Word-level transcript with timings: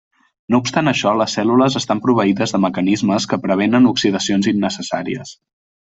No 0.53 0.59
obstant 0.63 0.87
això, 0.91 1.11
les 1.19 1.35
cèl·lules 1.39 1.77
estan 1.81 2.01
proveïdes 2.07 2.55
de 2.57 2.63
mecanismes 2.65 3.31
que 3.35 3.41
prevenen 3.47 3.89
oxidacions 3.95 4.53
innecessàries. 4.57 5.41